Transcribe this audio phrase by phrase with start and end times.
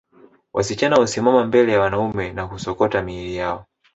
[0.53, 3.65] Wasichana husimama mbele ya wanaume na kusokota miili yao